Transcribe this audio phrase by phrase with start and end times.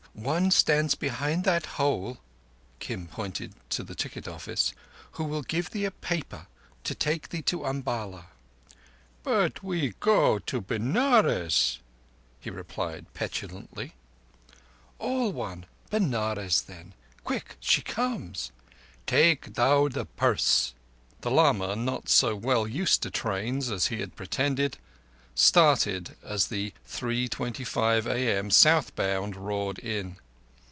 [0.13, 6.45] One stands behind that hole"—Kim pointed to the ticket office—"who will give thee a paper
[6.83, 8.27] to take thee to Umballa."
[9.23, 11.79] "But we go to Benares,"
[12.39, 13.95] he replied petulantly.
[14.99, 15.65] "All one.
[15.89, 16.93] Benares then.
[17.23, 18.51] Quick: she comes!"
[19.07, 20.75] "Take thou the purse."
[21.21, 24.77] The lama, not so well used to trains as he had pretended,
[25.33, 28.51] started as the 3.25 a.m.
[28.51, 30.17] south bound roared in.